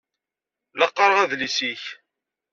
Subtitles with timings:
[0.79, 1.83] La qqaṛeɣ adlis-ik.